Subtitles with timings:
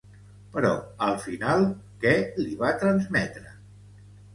[0.55, 0.71] Però
[1.09, 1.67] al final,
[2.07, 3.59] què li va transmetre?